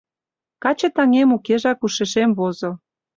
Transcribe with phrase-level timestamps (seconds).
[0.63, 2.71] Каче-таҥем укежак ушешем возо.